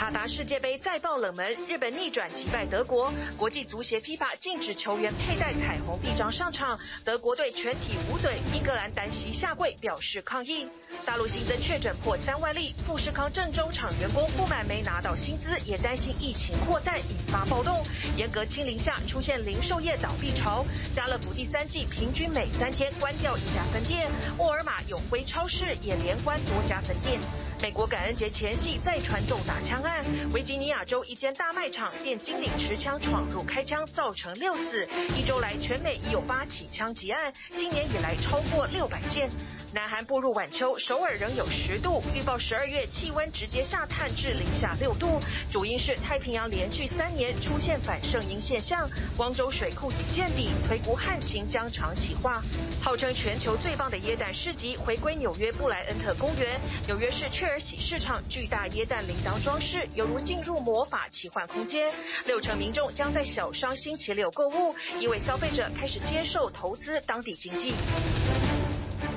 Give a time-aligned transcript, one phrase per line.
[0.00, 3.12] 卡达世界杯再爆冷门，日本逆转击败德国。
[3.36, 6.80] 国际足协 FIFA 禁止球员佩戴彩虹臂章上场。
[7.04, 10.66] 德国队全体捂嘴，英格兰单膝下跪表示抗议。
[11.04, 17.84] 大陆新增确诊破三万例，富士康郑州厂员工不满没拿到薪资，也担心疫情扩散引发暴动。
[18.16, 20.64] 严格清零下出现零售业倒闭潮。
[20.94, 24.10] 家乐福第三季平均每三天关掉一家分店。
[24.38, 27.20] 沃尔玛永辉超市也连关多家分店。
[27.62, 30.02] 美国感恩节前夕再传重打枪案，
[30.32, 34.88] 维吉尼亚州一间大卖场店经理持枪闯入开枪，造成六死。
[35.14, 39.28] 一周来，全美已有八起枪击案，今年以来超过六百件。
[39.72, 52.42] 南韩步入晚秋，首尔仍有十度，预报十二月气温直接下探至零下六度，主因是太平洋连续三年出现反圣婴现象，光州水库已见底，推估旱情将长期化。
[52.82, 61.92] 号称全球最棒的耶诞市集回归纽约布莱恩特公园，纽约市雀儿喜市场巨大耶诞铃铛装饰犹如进入魔法奇幻空间，
[62.26, 67.72] 六成民众将在小商星期六购物，因为消费者开始接受投资当地经济。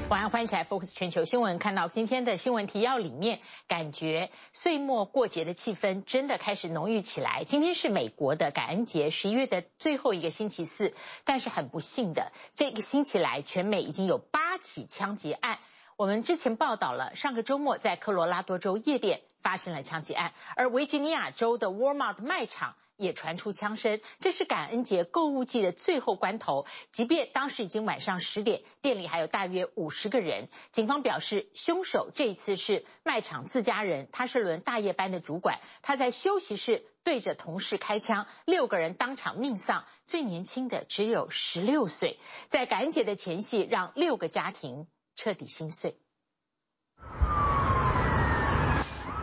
[0.09, 1.58] 晚安，欢迎起来 Focus 全球新闻。
[1.58, 7.44] 看到今天的新闻提要里面，感觉岁末过节的气氛真的开始浓郁起来。
[7.45, 15.58] 今天是美国的感恩节，十一月的最后一个星期四，但是很不幸的，这个星期来全美已经有八起枪击案。
[15.95, 22.76] 我们之前报道了，上个周末在科罗拉多州夜店发生了枪击案，而维吉尼亚州的 Walmart 卖场。
[23.04, 26.66] 也传出枪声，这是感恩节购物季的最后关头。
[26.92, 30.50] 即便当时已经晚上十点，店里还有大约五十个人。
[30.72, 42.17] 警方表示，凶手这次是卖场自家人，他是轮大夜班的主管，他在休息室对着同事开枪，六个人当场命丧，最年轻的只有十六岁。
[42.48, 45.98] 在感恩节的前夕，让六个家庭彻底心碎。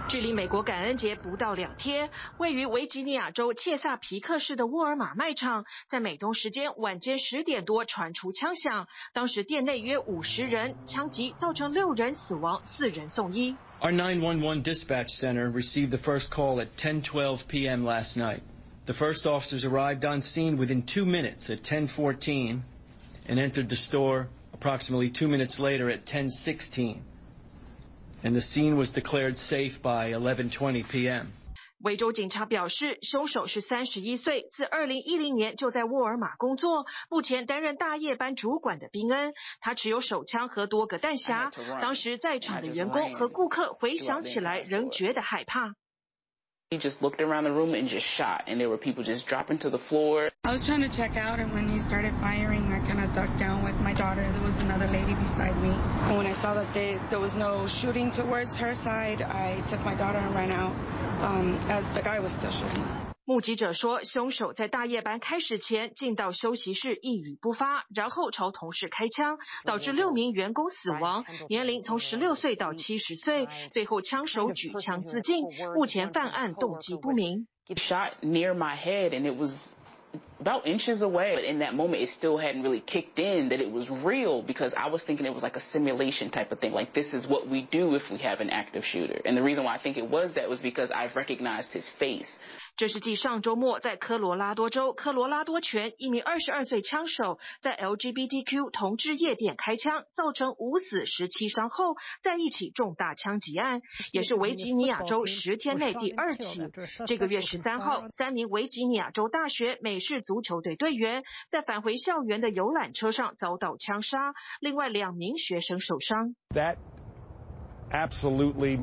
[0.09, 13.57] 距离美国感恩节不到两天，位于维吉尼亚州切萨皮克市的沃尔玛卖场，在美东时间晚间十点多传出枪响，当时店内约五十人，枪击造成六人死亡，四人送医。
[13.81, 17.83] Our 911 dispatch center received the first call at 10:12 p.m.
[17.83, 18.41] last night.
[18.85, 22.61] The first officers arrived on scene within two minutes at 10:14
[23.27, 26.99] and entered the store approximately two minutes later at 10:16.
[28.22, 31.26] And the scene was declared safe by 11:20 p.m.
[31.82, 39.32] 维州警察表示，凶手是三十一岁，自二零一零年就在沃尔玛工作，目前担任大夜班主管的宾恩。
[39.60, 41.50] 他持有手枪和多个弹匣。
[41.80, 45.72] 当时在场的员工和顾客回想起来，仍觉得害怕。
[46.70, 49.70] He just looked around the room and just shot, and there were people just dropping to
[49.70, 50.28] the floor.
[50.44, 53.40] I was trying to check out, and when he started firing, I kind of ducked
[53.40, 54.22] down with my daughter.
[54.22, 55.70] There was another lady beside me.
[55.70, 59.84] And when I saw that they, there was no shooting towards her side, I took
[59.84, 60.72] my daughter and ran out
[61.22, 62.86] um, as the guy was still shooting.
[63.29, 73.47] 目击者说，凶手在大夜班开始前进到休息室一语不发，然后朝同事开枪，导致六名员工死亡，年龄从十六岁到七十岁。
[73.71, 75.43] 最后枪手举枪自尽，
[75.75, 77.47] 目前犯案动机不明。
[77.69, 79.73] Shot near my head and it was
[80.39, 81.35] about inches away.
[81.35, 84.75] But in that moment, it still hadn't really kicked in that it was real because
[84.75, 86.73] I was thinking it was like a simulation type of thing.
[86.73, 89.19] Like this is what we do if we have an active shooter.
[89.25, 92.39] And the reason why I think it was that was because I've recognized his face.
[92.80, 103.82] 这是继上周末在科罗拉多州科罗拉多泉一名二十二岁枪手在 LGBTQ 同志夜店开枪，造成五死十七伤后，在一起重大枪击案，
[104.12, 106.70] 也是维吉尼亚州十天内第二起。
[107.06, 116.34] 这个月十三号，三名维吉尼亚州大学美式足球队队员在返回校园的游览车上遭到枪杀，另外两名学生受伤。
[116.54, 116.76] That
[117.90, 118.82] absolutely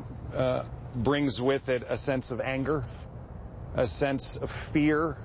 [1.02, 2.84] brings with it a sense of anger.
[3.77, 5.17] A sense of fear,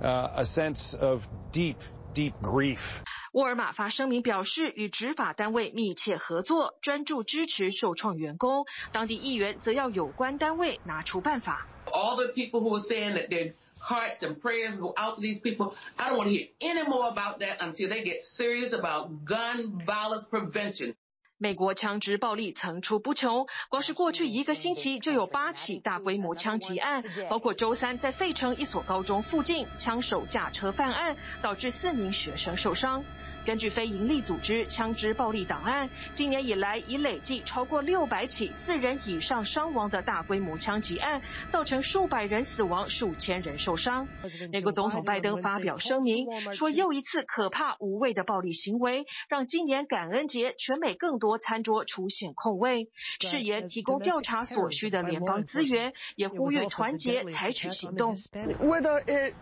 [0.00, 1.76] a sense of deep,
[2.14, 3.02] deep grief.
[3.32, 8.64] 沃尔玛发声明表示，与执法单位密切合作，专注支持受创员工。
[8.92, 11.68] 当地议员则要有关单位拿出办法。
[11.92, 15.74] All the people who are saying that their hearts and prayers go out to these people,
[15.96, 19.84] I don't want to hear any more about that until they get serious about gun
[19.84, 20.94] violence prevention.
[21.41, 33.03] 美国枪支暴力层出不穷，光是过去一个星期就有八起大规模枪击案，包括周三在费城一所高中附近，枪手驾车犯案，导致四名学生受伤。
[33.45, 44.07] 根据非营利组织枪支暴力档案，今年以来已累计超过六百起四人以上伤亡的大规模枪击案，造成数百人死亡、数千人受伤。
[44.51, 52.89] 美国总统拜登发表声明说，又一次可怕无畏的暴力行为，让今年感恩节全美更多餐桌出现空位，
[53.19, 58.15] 誓言提供调查所需的联邦资源，也呼吁团结采取行动。
[58.61, 59.33] Whether it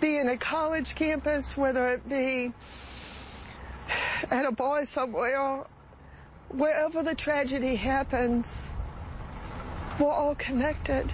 [0.00, 2.52] be in a college campus, whether it be
[4.30, 5.64] at a bar somewhere,
[6.50, 8.46] wherever the tragedy happens,
[9.98, 11.12] we're all connected.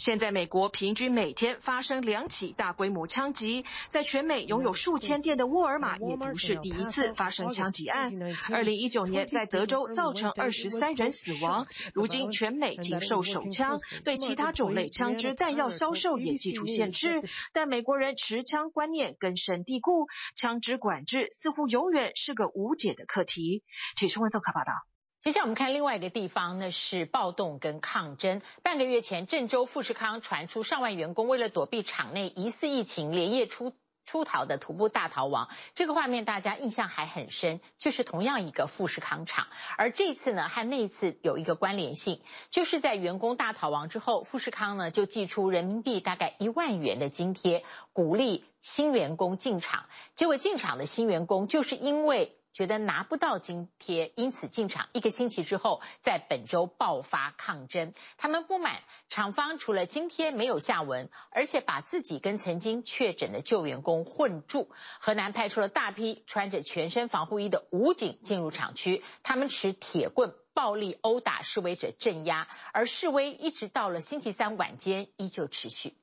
[0.00, 8.10] 现在美国平均每天发生两起大规模枪击，在全美拥有数千店的沃尔玛也不是第一次发生枪击案。
[8.50, 17.20] 二零一九年在德州造成二十三人死亡，如今全美禁售手枪，对其他种类枪支弹药销售也祭出限制。
[17.52, 23.64] 但美国人持枪观念根深蒂固，枪支管制似乎永远是个无解的课题。
[23.98, 24.72] 铁雄文做客报道。
[25.22, 28.40] 接下来我们看另外一个地方，那是暴动跟抗争。
[28.62, 33.74] 半个月前，郑州富士康传出上万员工为了躲避厂内疑似疫情，连夜出
[34.06, 35.50] 出逃的徒步大逃亡。
[35.74, 39.48] 这个画面大家印象还很深，就是同样一个富士康厂。
[39.76, 47.62] 而这次呢，和那次有一个关联性，就是在员工大逃亡之后，富士康呢就寄出人民币大概一万元的津贴，
[47.92, 49.84] 鼓励新员工进厂。
[50.14, 52.34] 结果进厂的新员工就是因为。
[52.52, 57.94] 觉得拿不到津贴，因此进厂一个星期之后，在本周爆发抗争。
[58.18, 64.70] 他们不满厂方除了津贴没有下文，而且把自己跟曾经确诊的旧员工混住。
[65.00, 75.96] 河南派出了大批穿着全身防护衣的武警进入厂区，他们持铁棍暴力殴打示威者镇压，而示威一直到了星期三晚间依旧持续。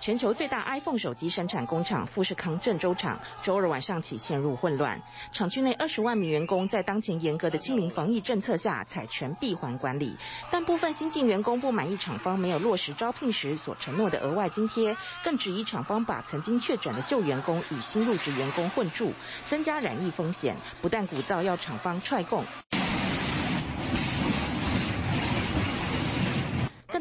[0.00, 5.02] 全球最大 iPhone 手机生产工厂富士康郑州厂周二晚上起陷入混乱，
[5.32, 10.16] 厂区内二十万名员工在当前严格的清零防疫政策下采全闭环管理，
[10.52, 19.12] 但部分新进员工不满意厂方没有落实招聘时所承诺的额外津贴，更质疑厂方把曾经确诊的旧员工与新入职员工混住，
[19.46, 22.44] 增加染疫风险，不但鼓噪要厂方踹供。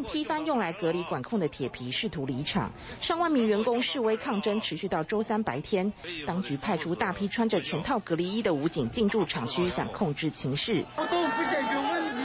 [0.07, 2.71] 踢翻用来隔离管控的铁皮，试图离场。
[3.01, 5.91] 上万名员工示威抗争持续到周三白天，
[6.25, 10.85] 当局派出大批穿着全套隔离衣的武警进驻厂区，想控制情势。
[10.95, 12.19] 不解决问题，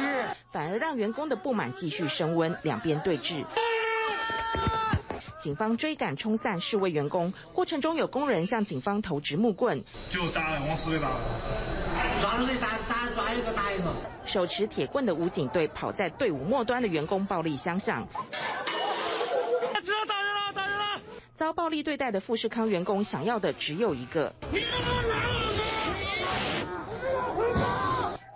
[0.53, 3.45] 反而让员工的不满继续升温，两边对峙。
[5.41, 11.11] 警方追赶冲散示威员工，过程中有工人向警方投掷木棍，就打往死里打。
[12.21, 13.95] 抓住谁打打抓一个打一个。
[14.25, 18.09] 手持铁棍的武警队跑在队伍末端的员工暴力相向。
[19.85, 21.01] 知道打人了，打人了！
[21.35, 24.33] 遭暴力对待的富士康员工想要的只有一个。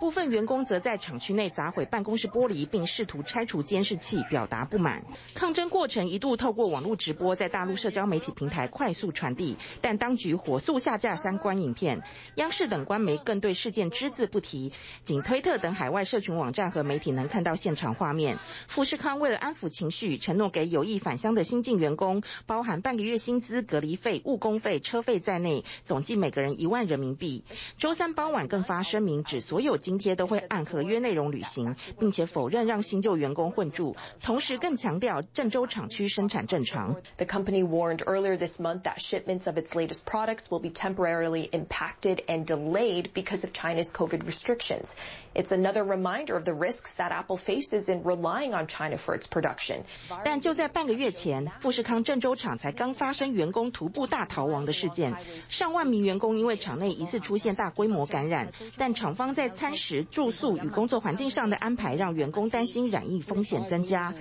[0.07, 5.03] 部分员工则在厂区内砸毁办公室玻璃，并试图拆除监视器，表达不满。
[5.33, 12.03] 抗争过程一度透过网络直播，在大陆社交媒体平台快速传递，但当局火速下架相关影片。
[12.35, 14.71] 央视等官媒更对事件只字不提，
[15.03, 18.37] 仅推特等海外社群网站和媒体能看到现场画面。
[18.69, 27.43] 富士康为了安抚情绪，承诺给有意返乡的新进员工，包含半个月薪资、隔离费、误工费、车费在内，总计每个人一万人民币。
[27.77, 36.96] 周三傍晚更发声明，指所有经 津贴都会按合约内容履行，并且否认让新旧员工混住，同时更强调郑州厂区生产正常。
[37.16, 42.20] The company warned earlier this month that shipments of its latest products will be temporarily impacted
[42.26, 44.90] and delayed because of China's COVID restrictions.
[45.34, 49.26] It's another reminder of the risks that Apple faces in relying on China for its
[49.26, 49.84] production.
[50.24, 55.14] 但就在半个月前，富士康郑州厂才刚发生员工徒步大逃亡的事件，
[55.50, 64.13] 上万名员工因为厂内疑似出现大规模感染，但厂方在餐食 时住宿与工作环境上的安排，让员工担心染疫风险增加，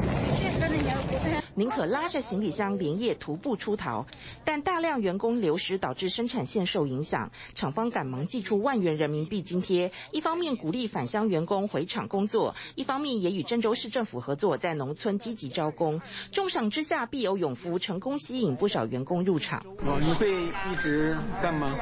[1.56, 4.06] 宁可拉着行李箱连夜徒步出逃。
[4.44, 16.00] 但大量员工流失导致生产线受影响，厂方赶忙寄出万元人民币津贴，一方面鼓励返乡员工回厂工作，一方面也与郑州市政府合作，在农村积极招工。
[16.30, 19.66] 重赏之下必有勇夫，成功吸引不少员工入厂。
[20.00, 21.74] 你会一直干吗？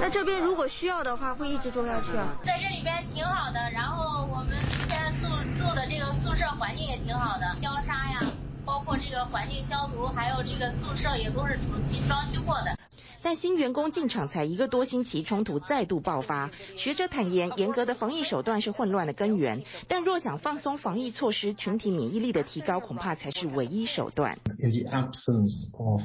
[0.00, 2.34] 那这边如果需要的话，会一直做下去啊。
[2.42, 4.54] 在这里边挺好的，然后我们
[4.86, 8.20] 现在住住的这个宿舍环境也挺好的，消杀呀，
[8.64, 12.76] 包括这个环境消毒，还有这个宿舍也都是重新装修过的。
[13.22, 16.50] 但新员工进场才一个多星期，冲突再度爆发。
[16.76, 24.36] 学者坦言，严格的防疫手段是混乱的根源，但若想放松防疫措施，群体免疫力的提高恐怕才是唯一手段。
[24.58, 26.02] In the absence of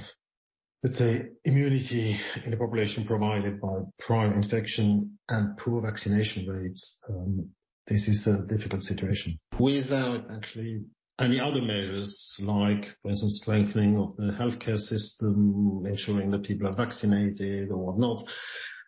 [0.83, 7.49] let's say, immunity in the population provided by prior infection and poor vaccination rates, um,
[7.87, 9.37] this is a difficult situation.
[9.57, 10.81] Without actually
[11.19, 16.73] any other measures, like, for instance, strengthening of the healthcare system, ensuring that people are
[16.73, 18.23] vaccinated or not,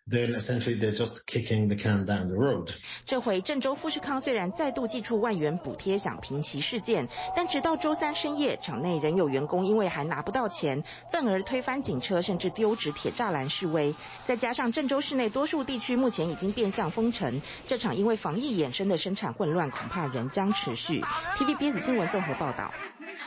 [0.08, 2.70] then essentially they're just kicking the can down the road.
[3.06, 13.94] 这回郑州富士康虽然再度祭出万元补贴想平息事件，但直到周三深夜，厂内仍有员工因为还拿不到钱，愤而推翻警车，甚至丢掷铁栅栏示威。
[14.24, 21.00] 再加上郑州市内多数地区目前已经变相封城，这场因为防疫衍生的生产混乱恐怕仍将持续。
[21.36, 22.72] TVBS 新闻综合报道。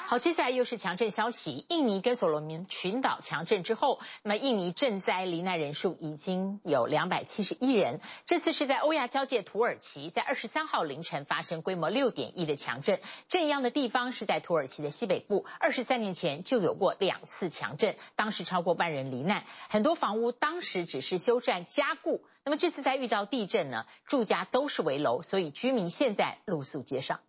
[0.07, 1.65] 好，接下来又是强震消息。
[1.69, 8.01] 印尼跟所罗门群岛强震之后，那么印尼赈灾罹难人数已经有两百七十一人。
[8.25, 15.45] 这次是在欧亚交界土耳其，在二十三号凌晨发生规模六点一的强震，震央的地方是在土耳其的西北部。
[15.59, 22.25] 二十三年前就有过两次强震，当时超过万人罹难，很多房屋当时只是修缮加固。
[22.43, 27.19] 那么这次在遇到地震呢，住家都是危楼，所以居民现在露宿街上。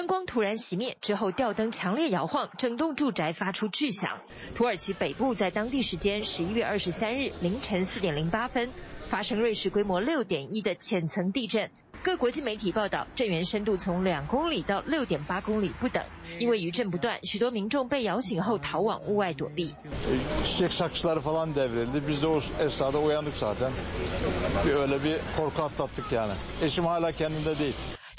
[0.00, 4.18] 灯光突然熄灭之后，吊灯强烈摇晃，整栋住宅发出巨响。
[4.54, 8.70] 土耳其北部在当地时间十一月二十三日凌晨四点零八分
[9.10, 11.70] 发生瑞士规模六点一的浅层地震。
[12.02, 16.02] 各国际媒体报道，震源深度从两公里到六点八公里不等。
[16.38, 19.74] 因为余震不断，许多民众被摇醒后逃往屋外躲避。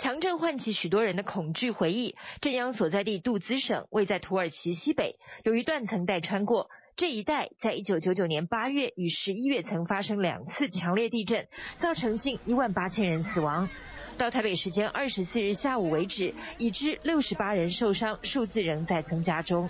[0.01, 2.15] 强震唤起许多人的恐惧回忆。
[2.41, 13.69] 震央所在地杜兹省位在土耳其西北，由于断层带穿过这一带，在一九九九年八月与十一月曾发生两次强烈地震，造成近一万八千人死亡。
[14.17, 19.69] 到台北时间二十四日下午为止，已知六十八人受伤，数字仍在增加中。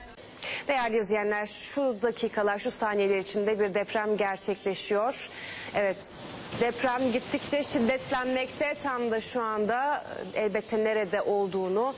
[6.61, 8.75] deprem gittikçe şiddetlenmekte.
[8.83, 11.95] Tam da şu anda elbette nerede olduğunu.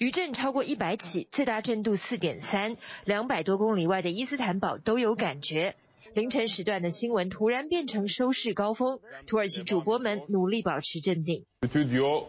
[0.00, 5.74] 余震超过一百起，最大震度四点三，两百多公里外的伊斯坦堡都有感觉。
[6.14, 11.44] 凌晨时段的新闻突然变成收视高峰，土耳其主播们努力保持镇定。
[11.62, 12.28] Stüdyo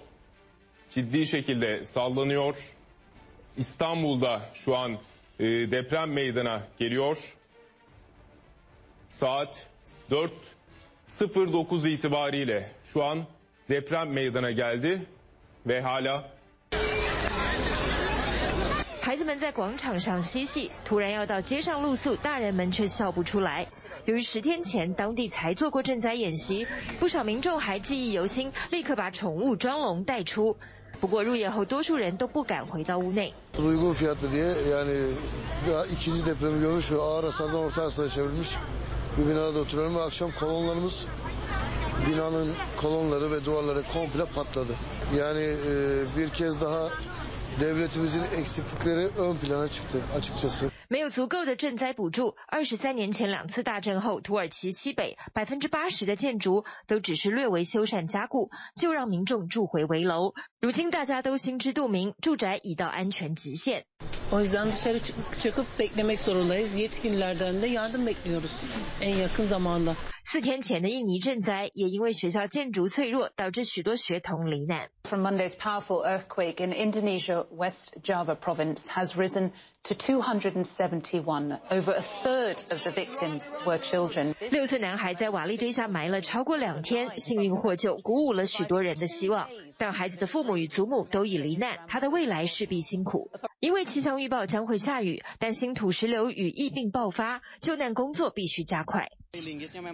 [0.89, 2.55] ciddi şekilde sallanıyor.
[3.57, 4.97] İstanbul'da şu an
[5.39, 7.37] deprem meydana geliyor.
[9.09, 9.67] Saat
[11.18, 13.18] 4.09 itibariyle şu an
[13.68, 15.06] deprem meydana geldi
[15.66, 16.24] ve hala
[19.00, 23.64] 孩子们在广场上嬉戏，突然要到街上露宿，大人们却笑不出来。
[24.06, 26.66] 由于十天前当地才做过震灾演习，
[26.98, 30.56] 不少民众还记忆犹新，立刻把宠物装笼带出。
[31.00, 33.32] 不过入夜后，多数人都不敢回到屋内。
[39.18, 41.04] bir binada oturuyorum ve akşam kolonlarımız
[42.06, 44.72] binanın kolonları ve duvarları komple patladı.
[45.16, 46.88] Yani e, bir kez daha
[47.60, 50.73] devletimizin eksiklikleri ön plana çıktı açıkçası.
[50.94, 52.36] 没有足够的赈灾补助。
[52.46, 58.48] 二十三年前两次大震后，土耳其西北百分之八十的建筑都只是略微修缮加固，
[58.80, 60.34] 就让民众住回危楼。
[60.60, 63.86] 如今大家都心知肚明，住宅已到安全极限。
[70.26, 74.88] 四天前的印尼震灾也因为学校建筑脆弱，导致许多学童罹难。
[75.02, 79.50] From Monday's powerful earthquake in Indonesia, West Java province has risen
[79.82, 79.94] to
[80.88, 81.60] 271.
[81.70, 84.34] Over a third of the victims were children.
[84.50, 89.48] 六岁男孩在瓦砾堆下埋了超过两天，幸运获救，鼓舞了许多人的希望。
[89.78, 93.30] 但孩子的父母与祖母都已罹难，他的未来势必辛苦。
[93.60, 99.08] 因为气象预报将会下雨，担心土石流与疫病爆发，救难工作必须加快。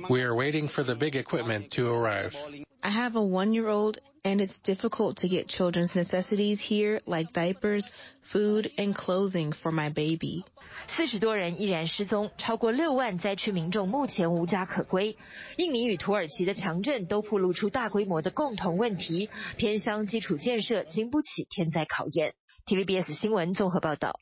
[0.10, 2.36] We are waiting for the big equipment to arrive.
[2.82, 7.92] I have a one-year-old, and it's difficult to get children's necessities here, like diapers,
[8.22, 10.44] food, and clothing for my baby.
[10.88, 15.18] 四十多人依然失踪，超过六万灾区民众目前无家可归。
[15.58, 22.36] 印尼与土耳其的强震都暴露出大规模的共同问题，偏乡基础建设经不起天灾考验。
[22.66, 24.20] TVBS 新闻综合报道。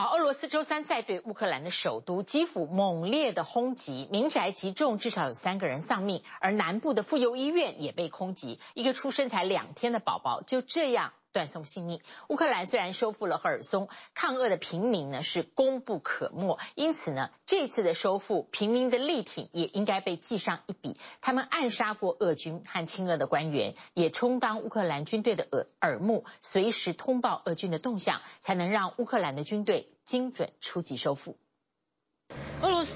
[0.00, 12.00] 好，俄罗斯周三再对乌克兰的首都基辅猛烈的轰击，民宅集中，至少有三个人丧命，而南部的妇幼医院也被空袭，一个出生才两天的宝宝就这样断送性命。
[12.28, 20.98] 乌克兰虽然收复了赫尔松，抗俄的平民呢是功不可没，因此呢，这次的收复，平民的力挺也应该被记上一笔。
[21.20, 31.36] 他们暗杀过俄军和亲俄的官员，也充当乌克兰军队的耳耳目，随时通报俄军的动向，才能让乌克兰的军队精准出击收复。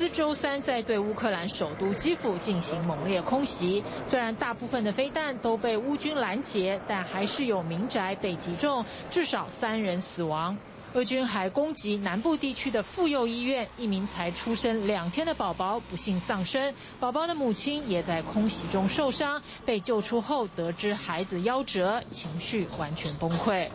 [0.03, 10.59] 俄罗斯周三在对乌克兰首都基辅进行猛烈空袭，虽然大部分的飞弹都被乌军拦截，但还是有民宅被击中，至少三人死亡。
[10.95, 23.69] 俄军还攻击南部地区的妇幼医院，一名才出生两天的宝宝不幸丧生，宝宝的母亲也在空袭中受伤，被救出后得知孩子夭折，情绪完全崩溃。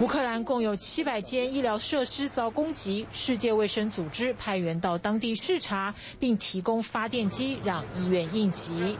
[0.00, 8.98] 乌克兰共有七百间医疗设施遭攻击，世界卫生组织派员到当地视察，并提供发电机让医院应急。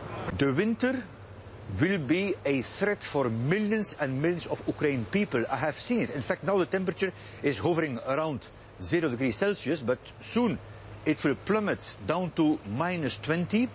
[1.81, 5.45] Will be a threat for millions and millions of Ukrainian people.
[5.51, 6.11] I have seen it.
[6.11, 7.13] In fact, now the temperature
[7.43, 8.49] is hovering around
[8.83, 10.59] zero degrees Celsius, but soon
[11.05, 13.69] it will plummet down to minus 20.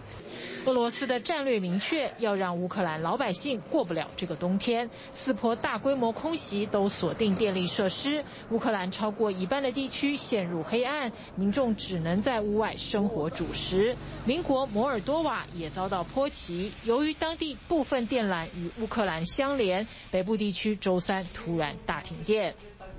[0.65, 4.89] 俄罗斯的战略明确，要让乌克兰老百姓过不了这个冬天。
[5.11, 13.95] 四波大规模空袭都锁定电力设施，乌克兰超过一半的地区陷入黑暗，民众只能在屋外生火煮食。
[14.25, 22.55] 邻国摩尔多瓦也遭到波及，由于当地部分电缆与乌克兰相连，北部地区周三突然大停电。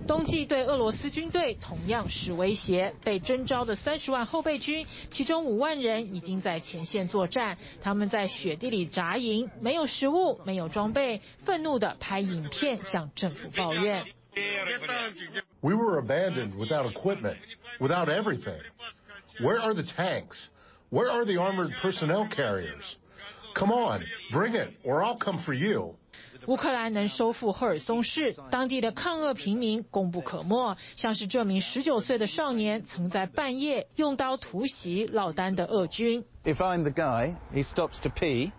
[0.07, 2.95] 冬季对俄罗斯军队同样是威胁。
[3.03, 7.57] 被征召的三十万后备军，其中五万人已经在前线作战。
[7.81, 14.05] 他们在雪地里扎营，没有食物，没有装备，愤怒地拍影片向政府抱怨。
[15.62, 17.38] We were abandoned without equipment,
[17.79, 18.62] without everything.
[19.39, 20.48] Where are the tanks?
[20.89, 22.98] Where are the armored personnel carriers?
[23.53, 25.95] Come on, bring it, or I'll come for you.
[26.46, 30.76] 乌克兰能收复赫尔松市，当地的抗俄平民功不可没。
[30.94, 36.24] 像是这名十九岁的少年，曾在半夜用刀突袭落单的俄军。
[36.44, 38.52] If I'm the guy, he stops to pee,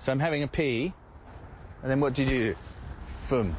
[0.00, 0.92] so I'm having a pee,
[1.84, 2.58] and then what did you do?
[3.28, 3.54] Boom.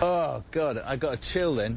[0.00, 1.76] Oh God, I got a chill then.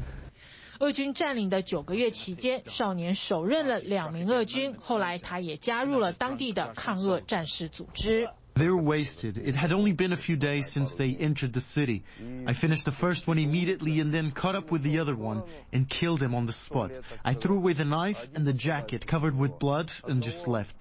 [0.80, 8.28] 俄军占领的九个月期间，少年手刃了两名俄军，后来他也加入了当地的抗俄战士组织。
[8.56, 9.36] They were wasted.
[9.36, 12.04] It had only been a few days since they entered the city.
[12.46, 15.42] I finished the first one immediately and then caught up with the other one
[15.74, 16.92] and killed him on the spot.
[17.22, 20.74] I threw away the knife and the jacket covered with blood and just left.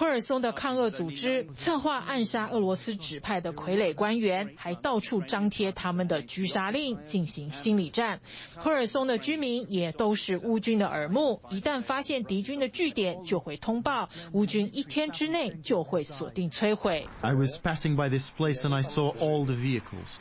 [0.00, 8.20] 赫尔松的抗俄组织策划暗杀俄罗斯指派的傀儡官员，还到处张贴他们的狙杀令，进行心理战。
[8.56, 17.06] 赫尔松的居民也都是乌军的耳目，一旦发现敌军的据点，就会通报，乌军一天之内就会锁定摧毁。
[17.20, 20.16] I was passing by this place and I saw all the vehicles.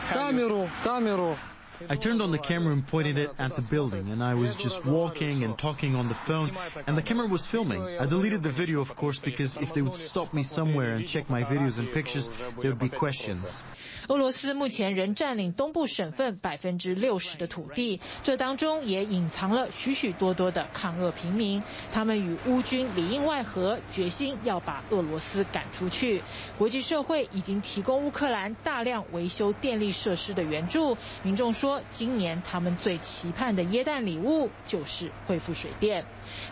[1.88, 4.86] I turned on the camera and pointed it at the building, and I was just
[4.86, 6.52] walking and talking on the phone,
[6.88, 7.82] and the camera was filming.
[7.82, 11.30] I deleted the video, of course, because if they would stop me somewhere and check
[11.30, 12.30] my videos and pictures,
[12.62, 13.64] there would be questions.
[14.10, 21.62] 俄罗斯目前仍占领东部省份百分之六十的土地，这当中也隐藏了许许多多的抗俄平民，
[21.94, 26.24] 他们与乌军里应外合，决心要把俄罗斯赶出去。
[26.58, 36.04] 国际社会已经提供乌克兰大量维修电力设施的援助，民众说，今年他们最期盼的耶诞礼物就是恢复水电。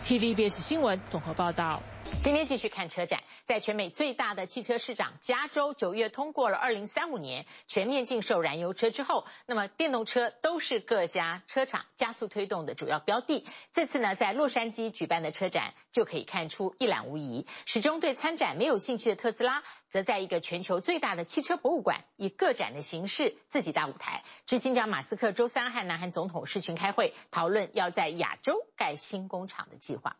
[0.04, 1.82] TVBS 新闻综合报道。
[2.22, 13.46] 今天继续看车展，在全美最大的汽车市场加州，九月通过了二零三五年全面禁售燃油车之后，那么电动车都是各家车厂加速推动的主要标的。
[13.72, 17.46] 这次呢，在洛杉矶举办的车展就可以看出一览无遗。
[17.64, 24.22] 始终对参展没有兴趣的特斯拉，则在一个全球最大的汽车博物馆，以个展的形式自己搭舞台。
[24.44, 30.16] 执行长马斯克周三和南韩总统视讯开会，讨论要在亚洲盖新工厂的计划。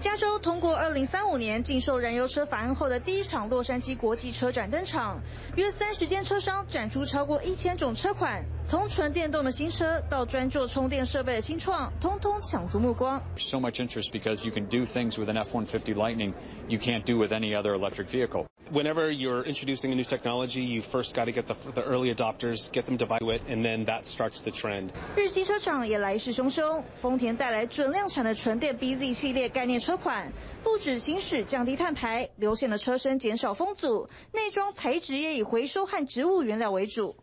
[0.00, 5.20] 加州通过二零三五年禁售燃油车法案后的第一场洛杉矶国际车展登场，
[5.56, 13.20] 约三十间车商展出超过一千种车款，从纯电动的新车到专做充电设备的新创，通通抢足目光。
[13.38, 16.32] So much interest because you can do things with an F-150 Lightning
[16.68, 18.46] you can't do with any other electric vehicle.
[18.70, 22.70] Whenever you're introducing a new technology, you first got to get the, the early adopters,
[22.72, 24.90] get them to buy it, and then that starts the trend.
[25.16, 37.16] 日系车厂也来势汹汹，丰田带来准量产的纯电 BZ 系列概念车款，不止行驶降低碳排，流线的车身减少风阻，内装材质也以回收和植物原料为主。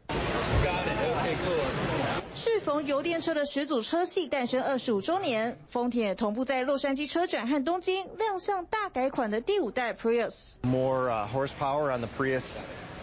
[2.66, 10.56] 适逢油电车的始祖车系诞生二十五周年，丰田也同步在洛杉矶车展和东京亮相大改款的第五代 Prius。
[10.64, 12.44] More horsepower on the Prius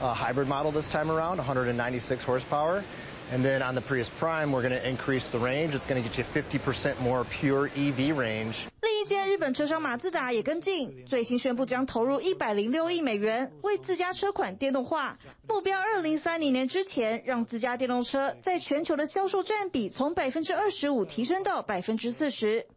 [0.00, 2.82] hybrid model this time around, 196 horsepower.
[3.30, 5.76] And then on the Prius Prime, we're going to increase the range.
[5.76, 8.66] It's going to get you 50% more pure EV range.
[9.02, 22.68] 另一间日本车商马自达也跟进，最新宣布将投入一百零六亿美元为自家车款电动化，目标二零三零年之前让自家电动车在全球的销售占比从百分之二十五提升到百分之四十。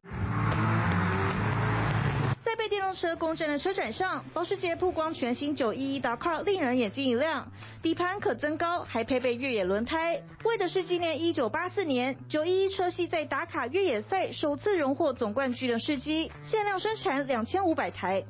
[2.76, 7.50] 电动车攻占的车展上，保时捷曝光全新911 Dakar，令人眼睛一亮。
[7.82, 18.26] 底盘可增高，还配备越野轮胎，为的是纪念1984年911车系在打卡越野赛首次荣获总冠军的事迹，限量生产2500台。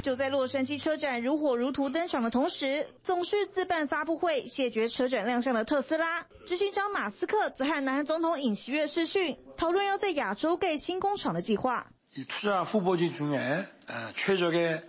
[0.00, 11.88] 就在洛杉矶车展如火如荼登场的同时，总是自办发布会谢绝车展亮相的特斯拉执行长马斯克则和南韩总统尹锡悦视讯，讨论要在亚洲盖新工厂的计划。
[12.17, 13.67] 이 투자 후보지 중에
[14.15, 14.81] 최적의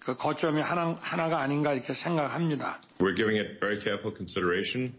[0.00, 2.80] 그 거점이 하나, 하나가 아닌가 이렇게 생각합니다.
[2.98, 4.94] We're giving it very careful consideration.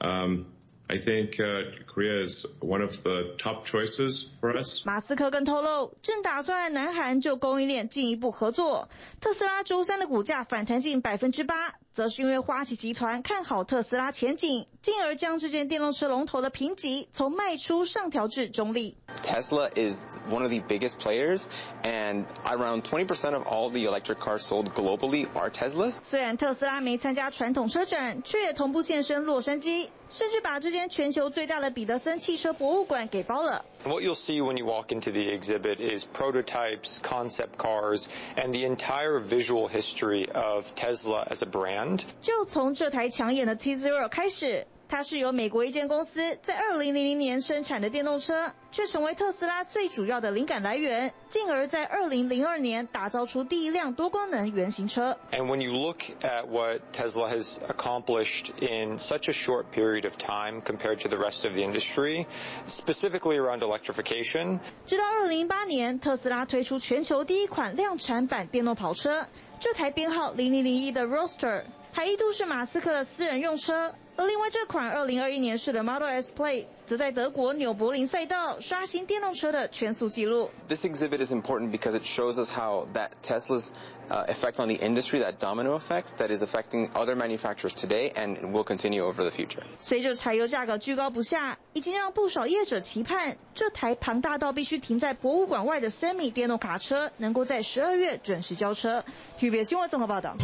[0.00, 0.46] Um,
[0.88, 4.80] I think uh, Korea is one of the top choices for us.
[4.86, 8.88] 马斯克更透露，正打算和南韩就供应链进一步合作。
[9.20, 18.95] 特斯拉周三的股价反弹近百分之八， 则是因为花旗集团看好特斯拉前景，进而将这件电动车龙头的评级从卖出上调至中立。
[19.23, 19.99] Tesla is
[20.29, 21.43] one of the biggest players,
[21.83, 25.97] and around 20% of all the electric cars sold globally are Teslas.
[26.03, 33.63] 虽然特斯拉没参加传统车展，却也同步现身洛杉矶，甚至把这间全球最大的彼得森汽车博物馆给包了。
[33.85, 39.19] What you'll see when you walk into the exhibit is prototypes, concept cars, and the entire
[39.19, 42.03] visual history of Tesla as a brand.
[42.21, 44.67] 就从这台抢眼的 T-Zero 开始。
[44.91, 55.17] 它是由美国一间公司在二零零零年生产的电动车，却成为特斯拉最主要的灵感来源，进而在二零零二年打造出第一辆多功能原型车。
[55.31, 60.61] And when you look at what Tesla has accomplished in such a short period of time
[60.61, 62.25] compared to the rest of the industry,
[62.67, 69.25] specifically around electrification，直到二零零八年，特斯拉推出全球第一款量产版电动跑车，
[69.57, 73.95] 这台编号零零零一的 Roadster，还一度是马斯克的私人用车。
[74.21, 80.51] 而另外这款二零二一年式的 Model S Plaid 则在德国纽柏林赛道刷新电动车的全速纪录。
[80.67, 83.71] This exhibit is important because it shows us how that Tesla's
[84.09, 88.63] effect on the industry, that domino effect, that is affecting other manufacturers today and will
[88.63, 89.63] continue over the future.
[89.79, 99.03] 随着柴油价格居高不下，已经让不少业者期盼这台庞大到必须停在博物馆外的 Semi 电动卡车能够在十二月准时交车。
[99.39, 100.35] TVB 新闻综合报道。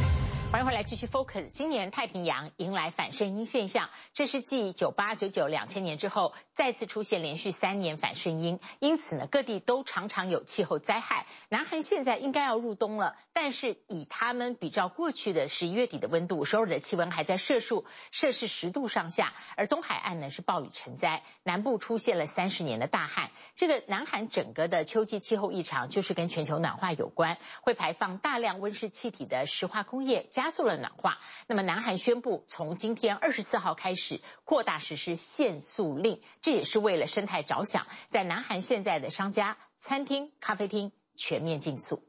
[0.50, 1.48] 欢迎回来继续 Focus。
[1.48, 11.26] 今年太平洋迎来反圣婴现象，这是继九八、九九、两千年之后再次出现连续三年反圣婴，因此呢，各地都常常有气候灾害。
[11.50, 23.32] 南韩现在应该要入冬了，但是以他们比较过去的十一月底的温度，首尔的气温还在摄氏摄氏十度上下，而东海岸呢是暴雨成灾，南部出现了三十年的大旱。
[23.58, 30.26] 这个南韩整个的秋季气候异常，就是跟全球暖化有关，会排放大量温室气体的石化工业。
[30.38, 31.18] 加速了暖化。
[31.48, 37.88] 那么，南韩宣布从今天二十四号开始扩大实施限塑令，这也是为了生态着想。
[38.12, 42.07] 在南韩现在的商家、餐厅、咖啡厅全面禁塑。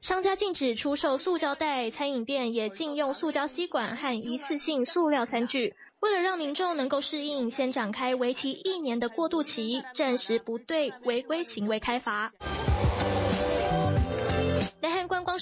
[0.00, 5.74] 商家禁止出售塑胶袋，餐饮店也禁用塑胶吸管和一次性塑料餐具。
[6.00, 12.32] 为了让民众能够适应，先展开为期一年的过渡期，暂时不对违规行为开罚。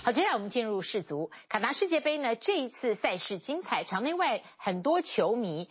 [0.03, 5.69] 好，接下来我们进入世足卡达世界杯呢，这一次赛事精彩，场内外很多球迷。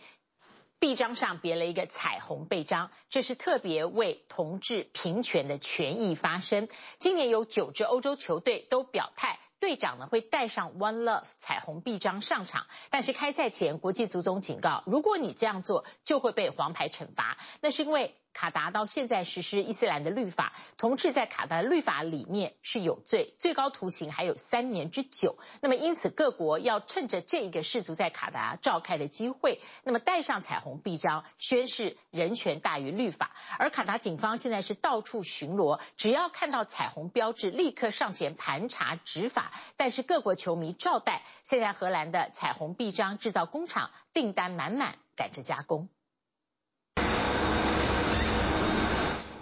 [0.82, 6.66] 臂章上别了一个彩虹臂章，这是特别为同志平权的权益发声。
[6.98, 12.66] 今年有九支欧洲球队都表态，队长呢会带上 One Love 彩虹臂章上场。
[12.90, 17.38] 但是开赛前，国际足总警告，如果你这样做，就会被黄牌惩罚。
[17.60, 18.16] 那是因为。
[18.32, 25.38] 卡达到现在实施伊斯兰的律法，同志在卡达的律法里面是有罪，最高徒刑还有三年之久。
[25.60, 33.32] 那么因此各国要趁着这一个世足在卡达召开的机会，那么带上彩虹臂章，宣誓人权大于律法。
[33.58, 39.52] 而卡达警方现在是到处巡逻，只要看到彩虹标志，立刻上前盘查执法。
[39.76, 45.88] 但是各国球迷照带，现在荷兰的彩虹臂章制造工厂订单满满，赶着加工。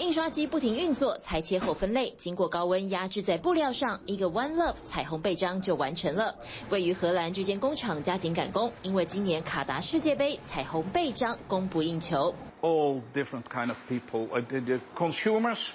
[0.00, 6.36] 印刷机不停运作，裁切后分类，经过高温压制在布料上，一个 One Love 彩虹臂章就完成了。
[6.70, 12.34] 位于荷兰这间工厂加紧赶工，因为今年卡达世界杯彩虹臂章供不应求。
[12.62, 15.68] All different kind of people, the consumers,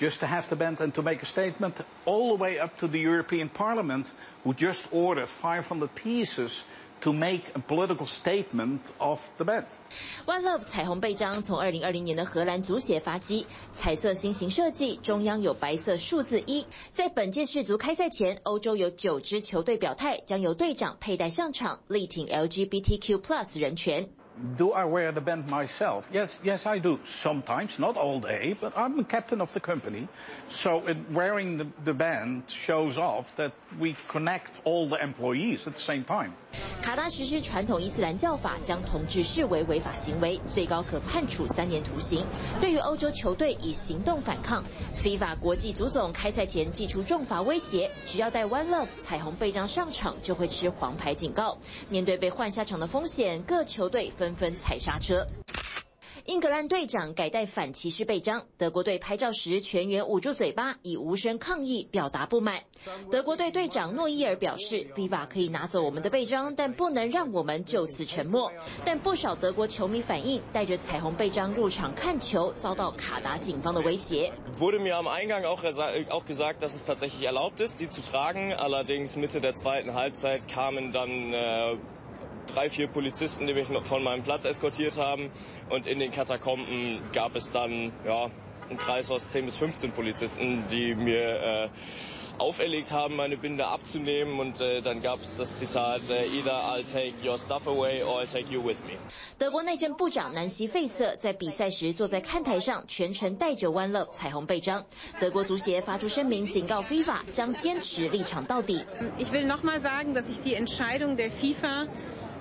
[0.00, 2.88] just to have the band and to make a statement, all the way up to
[2.88, 4.06] the European Parliament,
[4.42, 6.64] who just ordered 500 pieces.
[7.02, 9.64] To make a political statement of the band.
[10.26, 16.66] One Love 彩虹背章从二零二零年的荷兰足协发迹，彩色心形设计，中央有白色数字一。
[16.92, 24.10] 在本届世足开赛前，欧洲有九支球队表态，将由队长佩戴上场，力挺 LGBTQ+ 人权。
[24.57, 26.03] Do I wear the band myself?
[26.11, 26.99] Yes, yes, I do.
[27.05, 30.09] Sometimes, not all day, but I'm the captain of the company.
[30.49, 35.79] So wearing the, the band shows off that we connect all the employees at the
[35.79, 36.33] same time.
[36.81, 42.25] 卡达实施传统伊斯兰教法，将同志视为违法行为，最高可判处三年徒刑。
[42.59, 44.63] 对于欧洲球队以行动反抗，
[44.97, 51.57] FIFA 国际足总开赛前祭出重罚威胁，只要带 One Love 彩虹臂章上场，就会吃黄牌警告。
[51.89, 55.26] 面对被换下场的风险，各球队 纷纷踩刹车。
[56.26, 62.62] 英格兰队长改戴反歧视臂章，德国队拍照时全员捂住嘴巴，以无声抗议表达不满。
[63.10, 68.52] 德国队队长诺伊尔表示，FIFA 可以拿走我们的臂章，但不能让我们就此沉默。
[68.84, 74.32] 但不少德国球迷反映，带着彩虹臂章入场看球，遭到卡达警方的威胁。
[74.60, 78.52] wurde mir am Eingang auch gesagt, dass es tatsächlich erlaubt ist, die zu tragen.
[78.54, 81.80] Allerdings Mitte der zweiten Halbzeit kamen dann
[82.53, 85.31] drei, vier Polizisten, die mich von meinem Platz eskortiert haben.
[85.69, 88.29] Und in den Katakomben gab es dann ja,
[88.69, 91.69] einen Kreis aus 10 bis 15 Polizisten, die mir äh,
[92.37, 96.83] auferlegt haben, meine Binde abzunehmen und äh, dann gab es das Zitat äh, Either I'll
[96.83, 98.97] take your stuff away or I'll take you with me。
[99.37, 104.83] 德国内政部长南希费瑟在比赛时坐在看台上，全程带着 One Love 彩虹臂章。
[105.21, 108.83] 德国足协发出声明，警告 FIFA 将坚持立场到底。
[109.17, 111.87] Ich will noch mal sagen, dass ich die Entscheidung der FIFA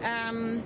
[0.01, 0.63] Ähm,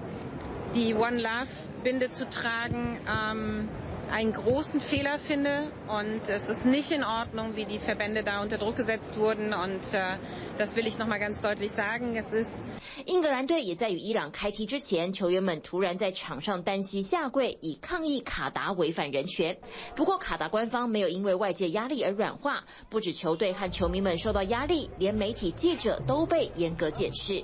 [0.76, 1.50] die One Love
[1.84, 3.70] Binde zu tragen, ähm,
[4.12, 8.60] einen großen Fehler finde und es ist nicht in Ordnung, wie die Verbände da unter
[8.60, 10.18] Druck gesetzt wurden und äh,
[10.58, 12.16] das will ich noch mal ganz deutlich sagen.
[12.16, 12.64] Es ist
[13.08, 19.58] 英格兰队也在与伊朗开踢之前，球员们突然在场上单膝下跪，以抗议卡达违反人权。
[19.96, 27.44] 不过卡达官方没有因为外界压力而软化，不止球队和球迷们受到压力，连媒体记者都被严格检视。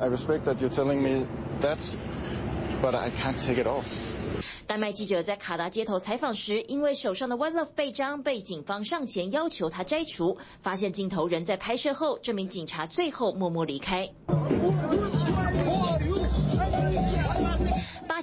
[0.00, 1.26] I respect that you're telling me
[1.60, 1.78] that,
[2.80, 3.84] but I can't take it off.
[4.66, 14.08] 丹麦记者在卡达街头采访时，因为手上的 One Love 背章被警方上前要求他摘除，发现镜头仍在拍摄后，这名警察最后默默离开。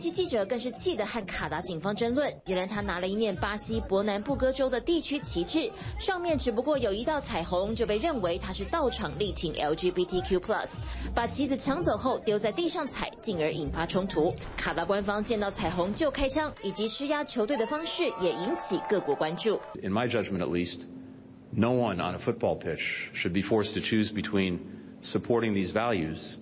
[0.07, 10.39] 西记者更是气得和卡达警方争论，原来他拿了一面巴西伯南布哥州的地区旗帜，上面只不过有一道彩虹，就被认为他是到场力挺 LGBTQ+，
[11.13, 14.33] 把旗子抢走后丢在地上踩，进而引发冲突。
[14.55, 19.59] 卡达官方见到彩虹就开枪，以及施压球队的方式也引起各国关注。
[19.83, 20.85] In my judgment, at least,
[21.51, 24.59] no one on a football pitch should be forced to choose between
[25.01, 26.37] supporting these values.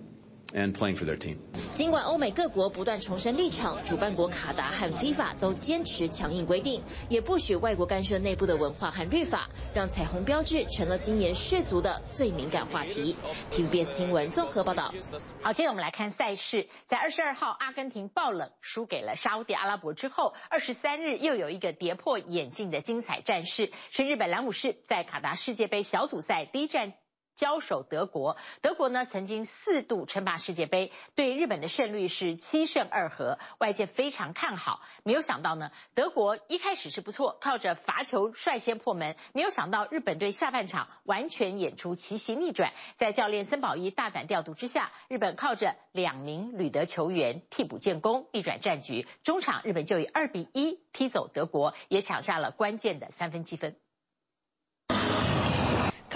[0.54, 1.38] And playing for their team.
[1.74, 13.16] 尽管欧美各国不断重申立场，主办国卡达和 FIFA 都坚持强硬规定，也不许外国干涉内部的文化和律法，让彩虹标志成了今年世足的最敏感话题。
[13.50, 14.94] TVBS 新闻综合报道。
[15.42, 26.94] 好，接着我们来看赛事，在二十二号阿根廷爆冷输给了沙乌地阿拉伯之后，二十三日又有一个跌破眼镜的精彩战事，是日本蓝武士在卡达世界杯小组赛第一战。
[27.36, 34.80] 交手德国，德国呢曾经四度称霸世界杯，对日本的胜率是七胜二和，外界非常看好。
[35.04, 39.16] 没有想到呢，德国一开始是不错，靠着罚球率先破门。
[39.34, 49.06] 没有想到日本队下半场完全演出奇袭逆转，在教练森保一大胆调度之下，日本靠着两名吕德球员替补建功，逆转战局。
[49.22, 53.76] 中场日本就以二比一踢走德国，也抢下了关键的三分积分。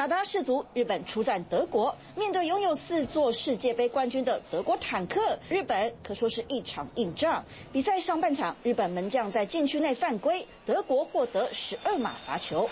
[0.01, 7.45] 卡达氏族，日本出战德国，面对拥有四座世界杯冠军的德国坦克，日本可说是一场硬仗。
[7.71, 12.71] 比赛上半场，日本门将在禁区内犯规，德国获得十二码罚球。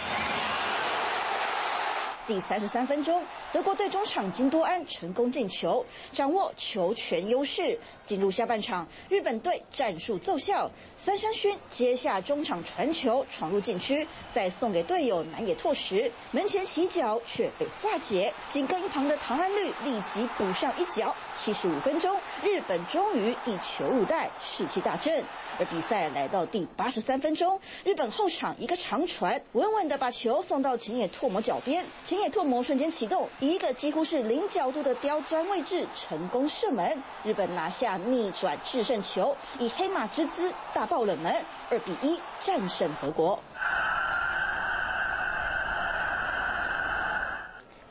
[2.29, 7.81] 第三十三分钟，德国队中场金多安成功进球，掌握球权优势。
[8.05, 18.35] 进入下半场，日本队战术奏效，三山勋接下中场传球，闯入禁区，再送给队友南野拓实，门前起脚却被化解。
[18.51, 21.17] 紧跟一旁的唐安绿立即补上一脚。
[21.35, 25.25] 七十五分钟，日本终于一球入袋，士气大振。
[25.59, 31.87] 而比赛来到第八十三分钟，日本后场一个长传，稳稳地把球送到前野拓磨脚边。
[32.05, 43.43] 前野拓魔瞬间启动，一个几乎是零角度的刁钻位置成功射门，日本拿下逆转制胜球，以黑马之姿大爆冷门，二比一战胜德国。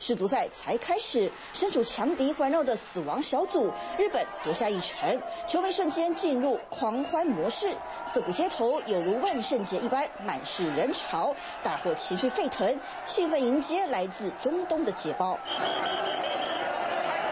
[0.00, 15.38] 世足赛才开始，身处强敌环绕的死亡小组，日本夺下一城，球迷瞬间进入狂欢模式，涩谷街头犹如万圣节一般，满是人潮，大伙情绪沸腾，兴奋迎接来自中东的捷报。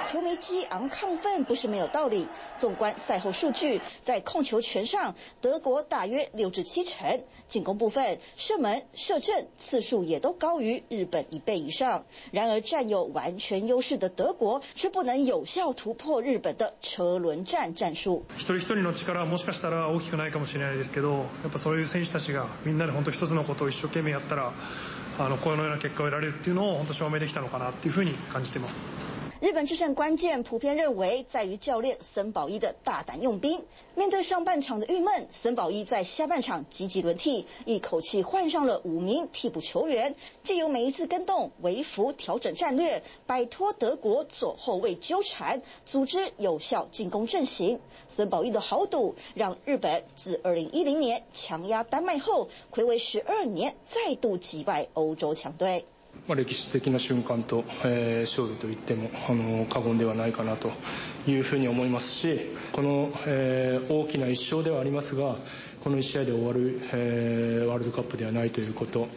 [0.09, 2.27] 球迷激昂亢奋不是没有道理。
[2.57, 12.05] 纵观赛后数据，在控球权上，德国大约六至七成；进攻部分，射门、射正次数也都高于日本一倍以上。
[12.31, 18.25] 然而，占有完全优势的德国却不能有效突破日本的车轮战战术。
[18.37, 24.51] 一人一人の力はもしかしたら大きくないかもしれないですけど、やっぱそういう选手たちがみんなで本当一つのことを一生悬命やったら、
[25.19, 29.14] あのこのような结果を得られるっていうのを本当证明できたのかなっていうふうに感じています。
[29.38, 33.66] 日本制胜关键普遍认为在于教练森保一的大胆用兵。
[33.94, 47.78] 面对上半场的郁闷，森保一在下半场积极轮替，一口气换上了五名替补球员，借由每一次跟动微幅调整战略，摆脱德国左后卫纠缠，组织有效进攻阵型。
[48.08, 55.84] 森保一的豪赌让日本自2010年强压丹麦后，睽违十二年再度击败欧洲强队。
[56.34, 59.10] 歴史的な瞬間と勝利と言っても
[59.66, 60.72] 過言ではないかなと
[61.28, 63.12] いうふうに思いますし、この
[63.88, 65.36] 大きな一勝ではありますが、
[65.84, 66.80] この1試合で終わる
[67.68, 69.08] ワールドカップではないということ、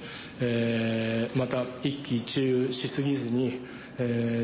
[1.36, 3.60] また一喜一忧しすぎずに。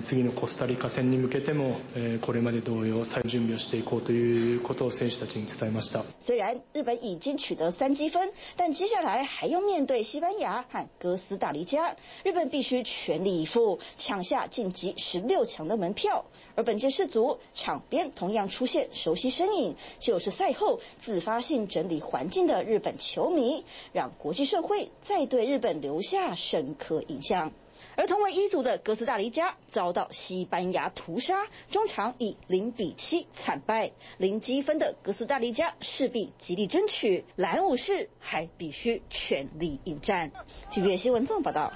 [0.04, 1.78] 次のコスタリカ戦に向けても
[2.20, 6.04] これまで同様再准备をしていこうということを选手たちに伝えました。
[6.20, 16.26] 虽然日本已经取得三积分，但接下来还要面对西班牙和哥斯达黎加，日本必须全力以赴抢下晋级十六强的门票。
[16.56, 27.52] 而本届世足场边同样出现熟悉身影，就是赛后自发性整理环境的日本球迷，让国际社会再对日本留下深刻印象。
[27.96, 33.92] 而同为一组的哥斯达黎加遭到西班牙屠杀，中场以零比七惨败。
[34.18, 40.32] 零积分的哥斯达黎加势必极力争取，蓝武士还必须全力应战。
[40.72, 41.72] TVB 新闻综合报道。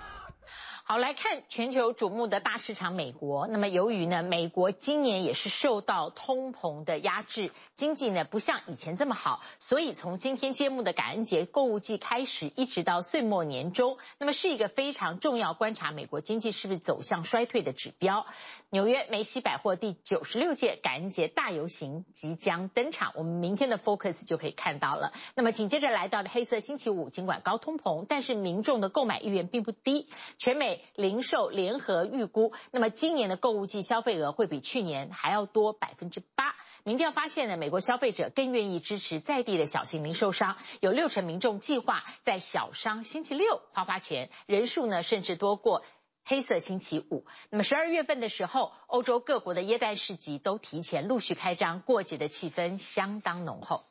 [0.91, 3.45] 好，来看全球瞩目的大市场美国。
[3.45, 18.25] 那么由于呢，美国今年也是受到通膨的压制，经济呢不像以前这么好，所以从今天揭幕的感恩节购物季开始，一直到岁末年终，那么是一个非常重要观察美国经济是不是走向衰退的指标。
[18.71, 25.13] 纽约梅西百货第九十六届感恩节大游行即将登场，我们明天的 Focus 就可以看到了。
[25.35, 30.07] 那么紧接着来到的黑色星期五，尽管高通膨，但是民众的购买意愿并不低，
[30.39, 30.78] 全美。
[30.95, 36.55] 零售联合预估，那么今年的购物季消费额会比去年还要多百分之八。
[36.84, 45.84] 民调发现呢，美国消费者更愿意支持在地的小型零售商，有六成民众计划在小商星期六花花钱，人数呢甚至多过
[46.23, 47.25] 黑色星期五。
[47.49, 53.84] 那么十二月份的时候，欧洲各国的耶诞市集都提前陆续开张，过节的气氛相当浓厚。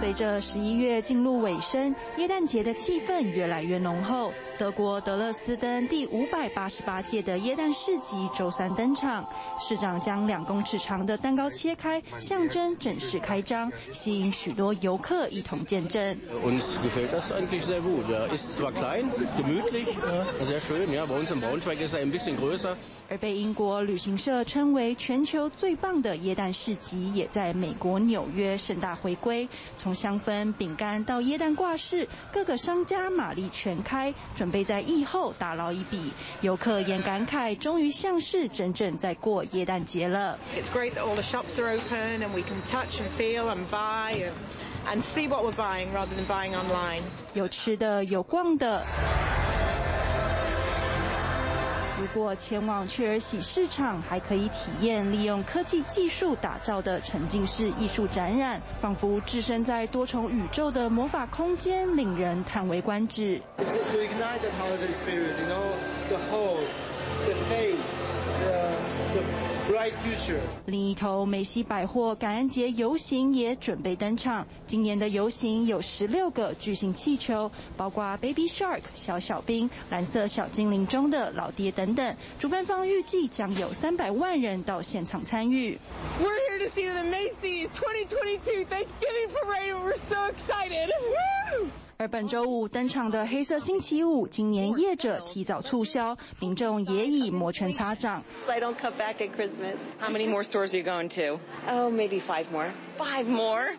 [0.00, 4.32] 随着十一月进入尾声，耶诞节的气氛越来越浓厚。
[4.56, 9.28] 德国德勒斯登第五百八十八届的耶诞市集周三登场，
[9.58, 16.16] 市长将两公尺长的蛋糕切开，象征正式开张，吸引许多游客一同见证。
[23.10, 29.48] 而被英国旅行社称为全球最棒的耶诞市集，也在美国纽约盛大回归。
[29.76, 36.12] 从香氛、饼干到耶诞挂饰，各个商家马力全开，准备在疫后大捞一笔。
[36.40, 40.38] 游客也感慨，终于像是真正在过耶诞节了。
[40.56, 44.30] It's great that all the shops are open and we can touch and feel and buy
[44.86, 47.00] and see what we're buying rather than buying online。
[47.34, 48.86] 有吃的，有逛的。
[52.12, 63.40] 我前往雀儿喜市场，还可以体验利用科技技术打造的沉浸式艺术展览，仿佛置身在多重宇宙的魔法空间，令人叹为观止。
[70.66, 74.46] 另一头，梅西百货感恩节游行也准备登场。
[74.66, 82.16] 今年的游行有十六个巨型气球，包括 Baby Shark 小小兵、蓝色小精灵中的老爹等等。
[82.38, 85.78] 主办方预计将有三百万人到现场参与。
[86.20, 89.74] We're here to see the Macy's 2022 Thanksgiving Parade.
[89.82, 90.90] We're so excited.
[91.99, 98.21] 而本周五登场的黑色星期五，今年业者提早促销，民众也已摩拳擦掌。
[98.47, 99.77] I don't cut back at Christmas.
[99.99, 101.39] How many more stores are you going to?
[101.69, 102.73] Oh, maybe five more.
[102.97, 103.77] Five more.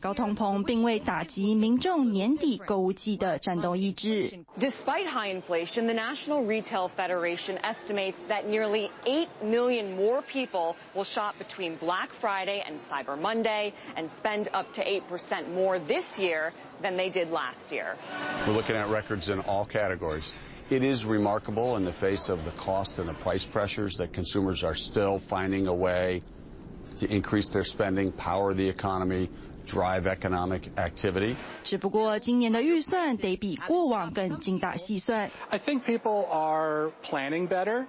[0.00, 4.44] 高通膨并未打击民众年底购物季的战斗意志。
[4.58, 11.34] Despite high inflation, the National Retail Federation estimates that nearly eight million more people will shop
[11.38, 16.52] between Black Friday and Cyber Monday and spend up to eight percent more this year
[16.82, 17.96] than they did last year.
[18.46, 20.36] We're looking at records in all categories.
[20.70, 24.62] It is remarkable in the face of the cost and the price pressures that consumers
[24.62, 26.22] are still finding a way
[26.98, 29.30] to increase their spending, power the economy,
[29.66, 31.36] drive economic activity.
[31.64, 35.30] 只不过今年的预算得比过往更精打细算。
[35.50, 37.86] I think people are planning better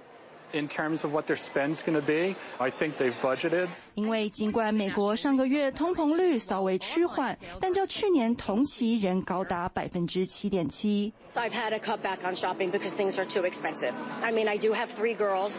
[0.52, 2.34] in terms of what their spend's going to be.
[2.58, 3.68] I think they've budgeted.
[3.94, 11.12] 因为尽管美国上个月通膨率稍微趋缓，但较去年同期仍高达百分之七点七。
[11.34, 13.92] I've had to cut back on shopping because things are too expensive.
[14.22, 15.52] I mean, I do have three girls.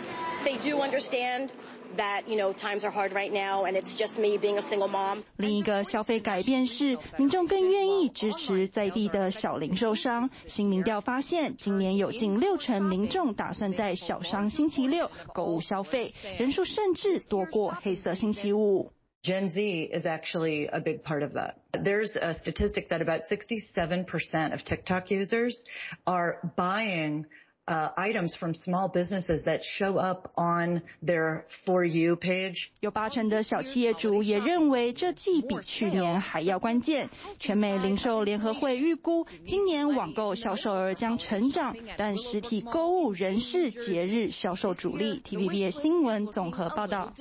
[0.44, 1.52] They do understand.
[1.98, 4.88] That you know times are hard right now, and it's just me being a single
[4.88, 5.24] mom.
[5.36, 10.30] 另一个消费改变是，民众更愿意支持在地的小零售商。
[10.48, 18.94] 新民调发现，今年有近六成民众打算在小商星期六购物消费，人数甚至多过黑色星期五。
[19.22, 21.56] Gen Z is actually a big part of that.
[21.74, 25.66] There's a statistic that about 67% of TikTok users
[26.06, 27.26] are buying.
[27.69, 32.69] Uh, items from small businesses that show up on their For You page.
[32.79, 37.11] 有八成的小企业主也认为这季比去年还要关键。
[37.41, 45.21] 全美零售联合会预估，今年网购销售额将成长，但实体购物仍是节日销售主力。
[45.25, 47.13] TVBS 新闻综合报道。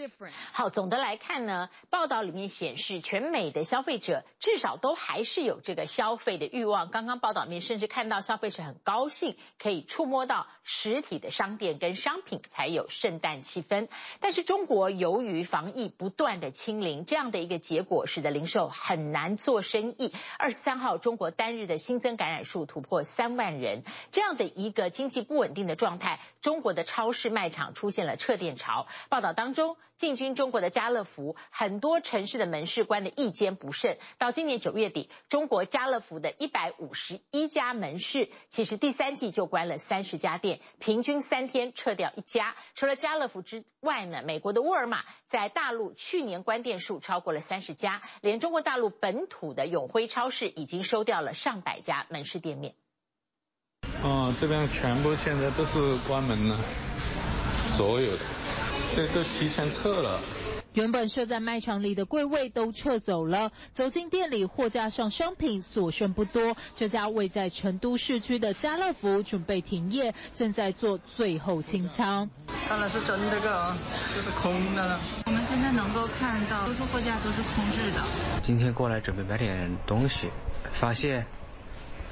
[0.52, 6.92] 好，总的来看呢，报道里面显示，全美的消费者至少都还是有这个消费的欲望。
[6.92, 10.35] 刚刚报道里面甚至看到消费者很高兴可以触摸到。
[10.64, 13.88] 实体的商店跟商品才有圣诞气氛，
[14.20, 20.12] 但是中国由于防疫不断的清零，这样的一个结果使得零售很难做生意。
[20.38, 28.88] 二十三号，中国单日的新增感染数突破三万人，这样的一个经济不稳定的状态，中国的超市卖场出现了撤店潮。
[29.10, 33.96] 报道当中，进军中国的家乐福，很多城市的门市关的一间不剩。
[34.18, 40.25] 到今年九月底，中国家乐福的一百五十一家门市，其实第三季就关了三十家。
[40.26, 52.74] 家店平均三天撤掉一家，除了家乐福之外呢，美国的沃尔玛在大陆去年关店数超过了三十家，连中国大陆本土的永辉超市已经收掉了上百家门市店面。
[54.02, 56.58] 哦，这边全部现在都是关门了，
[57.78, 58.24] 所有的
[58.96, 60.20] 这都提前撤了。
[60.76, 66.58] 原本设在卖场里的柜位都撤走了，走进店里，货架上商品所剩不多。
[66.76, 72.30] 这家位在成都市区的家乐福准备停业，正在做最后清仓。
[72.68, 73.74] 当然是真的个，
[74.14, 75.00] 就是空的了。
[75.28, 78.04] 我们现在能够看到，多数货架都是空置的。
[78.44, 80.30] 今天过来准备买点东西，
[80.74, 81.26] 发现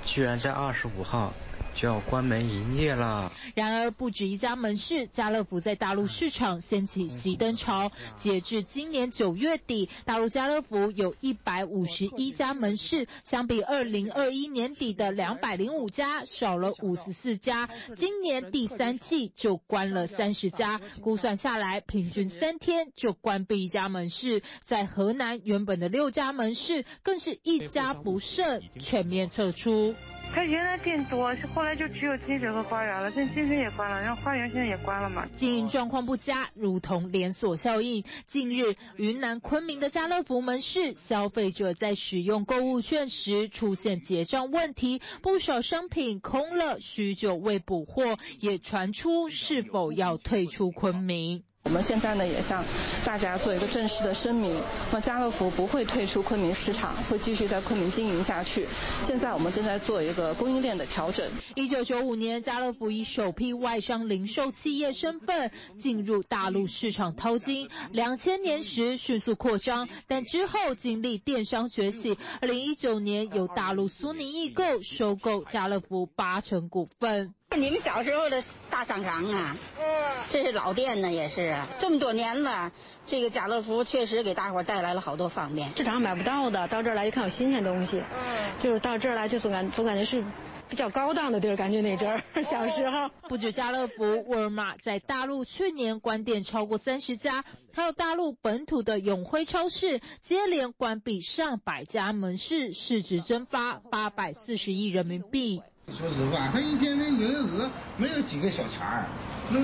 [0.05, 1.33] 居然在二十五号。
[1.75, 3.31] 就要关门营业了。
[3.55, 7.91] 然而，不止一家门市，家乐福在大陆市场掀起熄灯潮。
[8.15, 17.69] 截至今年九月底，大陆家乐福有一百五十一家门市，相比二零二一年底的两百零五家，少了五十四家。
[17.95, 24.41] 今年第三季就关了三十家，估算下来，平均三天就关闭一家门市。
[24.61, 29.95] 在河南，原本的六家门市更是一家不剩，全面撤出。
[30.33, 33.11] 他原来店多，后来就只有金水和花园了。
[33.11, 35.27] 现在金水也关了，然后花园现在也关了嘛。
[35.35, 38.03] 经营状况不佳，如同连锁效应。
[38.25, 51.43] 近日，云南昆明的家乐福门市，消费者在使用购物券时出现结账问题，不少商品空了，许久未补货，也传出是否要退出昆明。
[51.63, 52.63] 我们现在呢，也向
[53.05, 54.61] 大家做一个正式的声明，
[54.91, 58.67] 那家乐福不会退出昆明市场，会继续在昆明经营下去。
[59.03, 61.31] 现在我们正在做一个供应链的调整。
[61.55, 77.33] 一九九五年，家乐福以首批外商零售企业身份进入大陆市场淘金，两千年时迅速扩张，但之后经历电商崛起，二零一九年由大陆苏宁易购收购家乐福八成股份。
[77.55, 79.85] 你们小时候的大商场啊，嗯
[80.29, 82.71] 这是老店呢，也是啊，这么多年了，
[83.05, 85.69] 这个家乐福确实给大伙带来了好多方便。
[85.75, 90.23] 市场上买不到的，到这儿来就看有新鲜东西，嗯就是到这儿来就总感总感觉是
[90.69, 93.09] 比较高档的地儿，感觉那阵儿 小时候。
[93.29, 97.43] 不止家乐福、沃尔玛在大陆去年关店超过三十家，
[97.73, 105.61] 还有大陆本土的永辉超市接连关闭上百家门市，市值蒸发八百四十亿人民币。
[105.91, 109.05] 说实话，他一天的营业额没有几个小钱儿，
[109.51, 109.61] 弄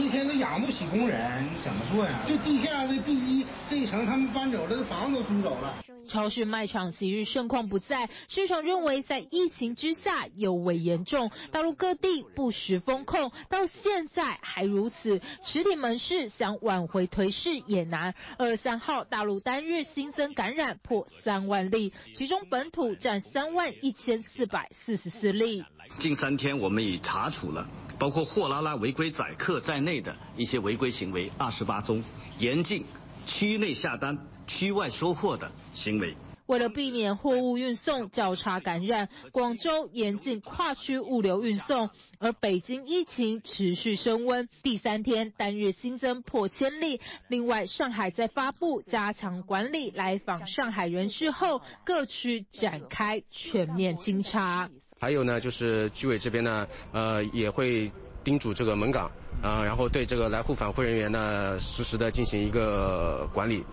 [0.00, 2.20] 一天都养不起工人，你怎么做呀？
[2.26, 5.74] 就地下的 B 一这一层，他们搬走了，这房子都租走了。
[6.08, 11.30] 超市卖场昔日盛况不再，市场认为在疫情之下尤为严重。
[11.50, 18.14] 大陆各地不时封控，到现在还如此，实体门市想挽回颓势也难。
[18.38, 25.64] 二十三号，大陆单日新增感染破三万例，其中本土占三万一千四百四十四例。
[25.98, 27.68] 近三天，我们已查处了
[28.02, 32.02] 包括货拉拉违规载客在内的一些违规行为二十八宗，
[32.40, 32.84] 严禁
[33.28, 36.16] 区内下单、区外收货的行为。
[36.46, 41.90] 为了避免货物运送交叉感染，广州严禁跨区物流运送。
[42.18, 47.00] 而北京疫情持续升温，第三天单日新增破千例。
[47.28, 54.70] 另外，上海在发布加强管理来访上海人士后，各区展开全面清查。
[55.02, 57.90] 还有呢，就是居委这边呢，呃，也会
[58.22, 59.10] 叮嘱这个门岗。
[59.40, 63.64] 啊，然后对这个来沪返沪人员呢，实时的进行一个管理，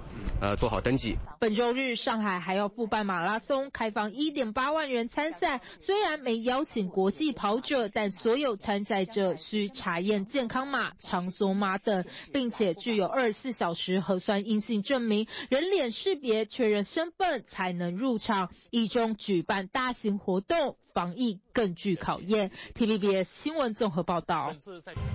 [0.42, 1.18] 呃，做好登记。
[1.40, 5.62] 本周日，上海还要复办马拉松，开放一点八万人参赛。
[5.80, 12.04] 虽然没邀请国际跑者，但所有参赛者需查验健康码、场所码等，
[12.34, 18.50] 并且具有二十四小时核酸阴性证明，人脸识别确认身份才能入场。
[18.72, 22.52] 一中举办大型活动，防疫更具考验。
[22.76, 24.54] TVBS 新闻综合报道。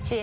[0.04, 0.22] 谢谢